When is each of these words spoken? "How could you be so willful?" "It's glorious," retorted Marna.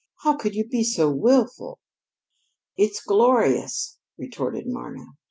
"How 0.23 0.35
could 0.35 0.55
you 0.55 0.67
be 0.67 0.83
so 0.83 1.11
willful?" 1.11 1.77
"It's 2.75 3.03
glorious," 3.05 3.99
retorted 4.17 4.65
Marna. 4.65 5.05